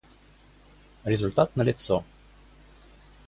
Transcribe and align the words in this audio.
Результат 1.05 1.55
налицо 1.55 2.03